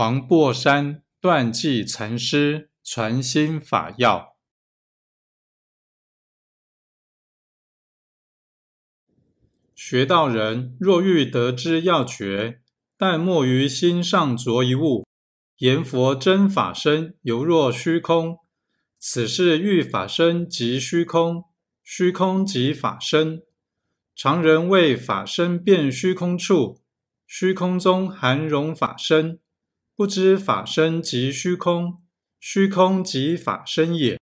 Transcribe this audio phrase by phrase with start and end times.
[0.00, 4.34] 黄檗山断际禅师传心法要：
[9.74, 12.62] 学道人若欲得之要诀，
[12.96, 15.06] 但莫于心上着一物，
[15.58, 18.38] 言佛真法身犹若虚空。
[18.98, 21.44] 此是欲法身即虚空，
[21.82, 23.42] 虚空即法身。
[24.16, 26.80] 常人谓法身变虚空处，
[27.26, 29.38] 虚空中含容法身。
[30.00, 31.98] 不知法身即虚空，
[32.40, 34.18] 虚空即法身也。